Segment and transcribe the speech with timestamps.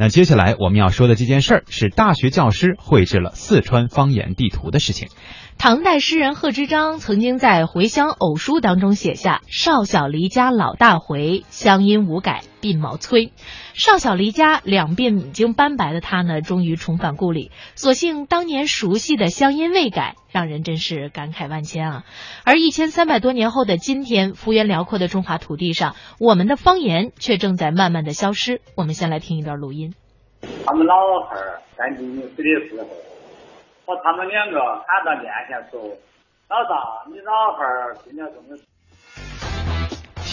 [0.00, 5.08] 那接下来我们要说的这件事儿是大学教师绘制了四川方言地图的事情。
[5.58, 13.32] 唐代诗人贺知章曾经在《回乡偶书》当中写下“少小离家老大回，乡音无改鬓毛衰”。
[13.74, 17.50] 少小离家，两鬓已经斑白的他呢，终于重返故里。
[17.74, 22.04] 所幸当年熟悉的乡音未改，让人真是感慨万千啊！
[22.44, 28.60] 而一千三百多年后的今天，幅员辽阔的中华土地上，我们的方言却正在慢慢的消失。
[28.76, 29.94] 我们先来听一段录音。
[30.66, 32.88] 他们老汉儿在临死的时候。
[33.88, 35.80] 把他们两个喊到面前说
[36.50, 38.54] ：“老大，你老汉儿今年怎么？”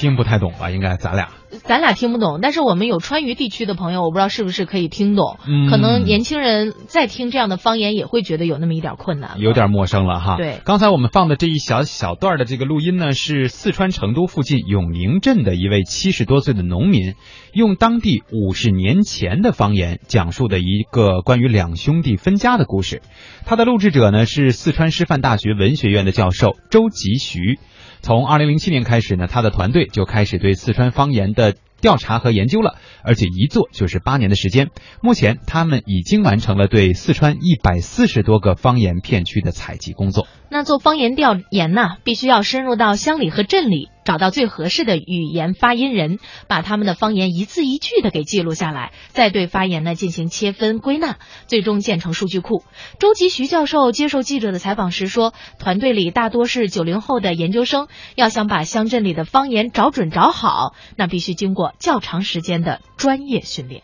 [0.00, 0.70] 听不太懂吧？
[0.70, 2.38] 应该咱俩，咱俩听不懂。
[2.40, 5.36] 但是我们有川渝地区的朋友，我不知道是不是可以听懂。
[5.46, 10.36] 嗯，可能年轻人在听这样的方言，也会觉得有那么一点困难，有点陌生了哈。
[10.38, 17.12] 对，刚才我们放的这一小小段的这个录音呢，是四川成都附近永宁镇的一位七十多岁的农民，
[17.52, 23.02] 用当地五十年前的方言讲述的一个关于两兄弟分家的故事。
[23.44, 27.58] 他的录制者呢是四川师范大学文学院的教授周吉徐。
[28.02, 34.68] 从二零零七年开始呢，他的团队就开始对四川方言的调查和研究了，而且一做就是八年的时间。
[35.02, 40.26] 目前，他们已经完成了对四川一百四十多个方言片区的采集工作。
[40.50, 43.88] 那做方言调研呢，必须要深入到乡里和镇里。
[44.04, 52.64] 找到最合适的语言发音人，把他们的方言一字一句的给记录下来，再对发言呢进行切分归纳，最终建成数据库。
[52.98, 63.82] 周吉徐教授接受记者的采访时说，团队里大多是九零后的研究生，要想把乡镇里的方言找准找好，那必须经过较长时间的专业训练。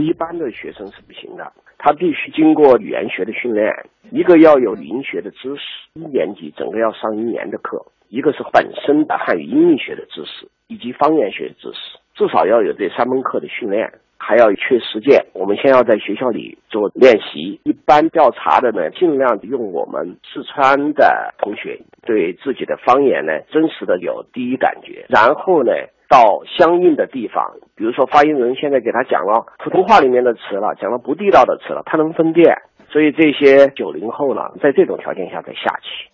[0.00, 3.72] 一般的学生是不行的，他必须经过语言学的训练，
[4.10, 5.62] 一个要有语音学的知识，
[5.94, 7.84] 一年级整个要上一年的课。
[8.08, 15.26] 一个是本身的汉语音译学的知识，以及方言学的知识，至少要有这三门课的训练，还要去实践。
[15.32, 17.58] 我们先要在学校里做练习。
[17.64, 25.06] 一般调查的呢，尽量用我们四川的同学对自己的方言呢，真实的有第一感觉。
[25.08, 25.72] 然后呢，
[26.08, 32.54] 到相应的地方，比如说发言人现在给他讲了普通话里面的词了，讲了不地道的词了，他能分辨。
[32.92, 36.10] 所以这些九零后呢，在这种条件下再下去。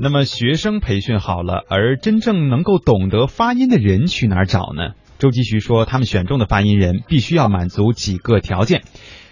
[0.00, 4.94] 那么学生培训好了，而真正能够懂得发音的人去哪儿找呢？
[5.18, 8.82] 周继徐说，他们选中的发音人必须要满足几个条件：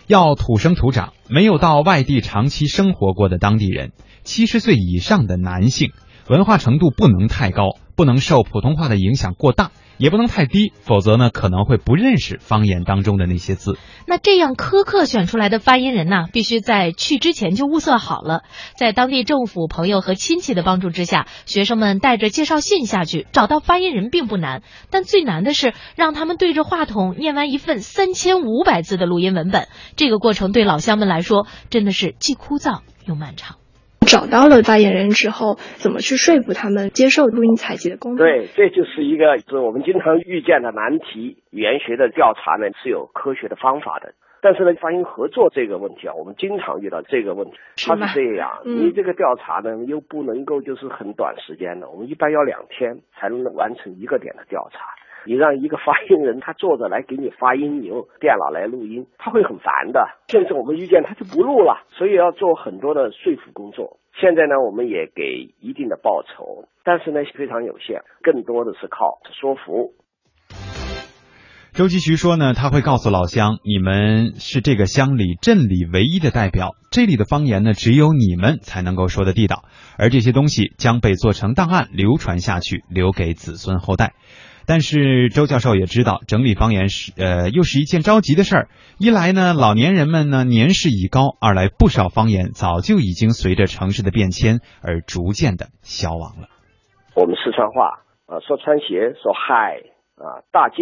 [0.09, 5.91] 要土生土长，没有到外地长期生活过的当地人，七十岁以上的男性，
[6.29, 9.71] 文化程度不能太高，不能受普通话的影响过大。
[9.99, 13.79] 也不能太低，否则呢可能会不认识方言当中的那些字。
[14.07, 18.43] 那这样苛刻选出来的发音人呢，必须在去之前就物色好了。
[18.77, 24.63] 在当地政府、朋友和亲戚的帮助之下，学生们带着介绍信下去，找到发音人并不难。
[24.91, 29.67] 但最难的是让他们对着话筒念完一份三千五百字的录音文本。
[29.97, 33.57] 这个过程对老乡们来说，真的是既枯燥又漫长。
[34.07, 38.25] 找到了发言人之后，怎么去说服他们接受录音采集的工作？
[38.25, 41.43] 对，这就是一个是我们经常遇见的难题。
[41.51, 47.57] 语言学的调查呢是有科学的方法的，但是呢，发音合作这个问题啊，我们经常遇到这个问题。
[47.87, 54.79] 它是这样，你这个调查呢又不能够就是很短时间的，我们一般要两天才能完成一个点的调查。
[55.27, 60.07] 你让一个发音人他坐着来给你发音，你用电脑来录音，他会很烦的。
[60.29, 63.99] 甚至我们遇见他就不录了，所以要做很多的说服工作。
[64.21, 69.93] 现在呢，我们也给一定的报酬，但是呢非常有限，更多的是靠说服。
[71.75, 79.65] 周继徐说呢，他会告诉老乡，你们是这个乡里镇里唯一的代表，这里的方言呢，只有你们才能够说的地道，
[79.99, 84.15] 而这些东西将被做成档案流传下去，留给子孙后代。
[84.67, 88.69] 但是周教授也知道，整理方言是呃又是一件着急的事儿。
[88.99, 96.49] 一来呢，老年人们呢年事已高；二来，不少方言早就已经随着城市的变迁而逐渐的消亡了。
[97.15, 99.83] 我们四川话啊，说穿鞋说嗨
[100.17, 100.77] 啊，大街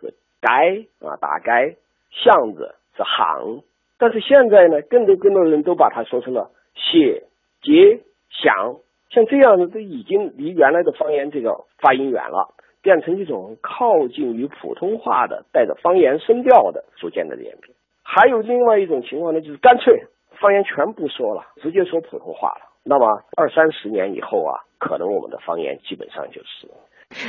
[0.00, 1.76] 是街啊，大街
[2.12, 3.62] 巷子是巷。
[3.98, 7.26] 但是现在呢，更多更多人都把它说成了写
[7.62, 8.76] 街巷，
[9.10, 12.54] 像这样的都已经离原来的方言这个发音远了。
[12.86, 17.74] 变成一种靠近于普通话的带着方言声调的逐渐的演变。
[18.04, 20.04] 还有另外一种情况呢，就是干脆
[20.40, 22.70] 方言全不说了，直接说普通话了。
[22.84, 26.70] 那么二三十年以后啊，可能我们的方言基本上就是。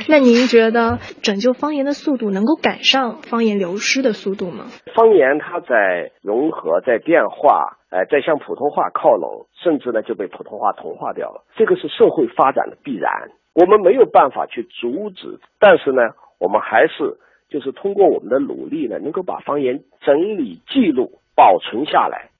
[0.08, 4.66] 那您觉得拯救方言的速度能够赶上方言流失的速度吗？
[4.94, 11.42] 方言它在融合、在变化，哎，在向普通话靠拢，甚至呢就被普通话同化掉了。
[11.56, 13.30] 这个是社会发展的必然。
[13.58, 17.18] 我们没有办法去阻止，但是呢，我们还是
[17.48, 22.30] 就是通过我们的努力呢，能够把方言整理、记录、保存下来。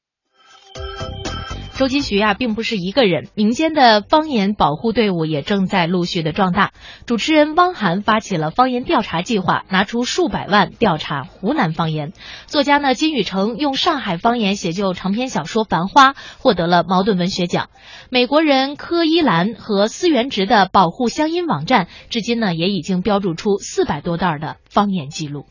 [1.79, 6.73] 周金徐啊，并不是一个人，民间的方言保护队伍也正在陆续的壮大。
[7.07, 12.13] 主持人汪涵发起了方言调查计划，拿出数百万调查湖南方言。
[12.47, 17.69] 作家呢金宇成用上海方言写就长篇小说《繁花》，获得了茅盾文学奖。
[18.11, 25.45] 美国人柯伊兰和思源直的保护乡音网站，至今呢也已经标注出四百多段的方言记录。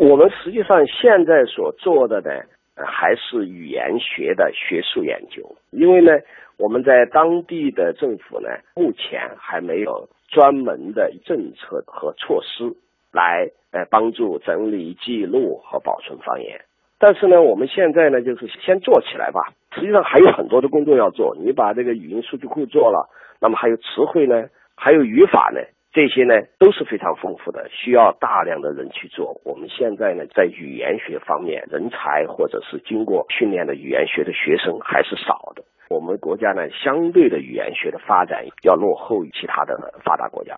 [0.00, 2.57] 我们实际上现在所做的呢。
[2.86, 6.12] 还是语言学的学术研究，因为呢，
[6.58, 12.76] 我们在当地的政府呢，目前还没有专门的政策和措施
[13.12, 16.60] 来呃帮助整理、记录和保存方言。
[16.98, 19.52] 但是呢，我们现在呢，就是先做起来吧。
[19.72, 21.36] 实际上还有很多的工作要做。
[21.38, 23.08] 你把这个语音数据库做了，
[23.40, 25.60] 那么还有词汇呢，还有语法呢。
[25.92, 29.40] 这些呢都是非常丰富的，需要大量的人去做。
[29.44, 35.64] 我们现在呢，在语言学方面，人才或者是经过训练的语言学的学生还是少的。
[35.88, 40.54] 我们国家呢，相对的语言学的发展要落后于其他的发达国家。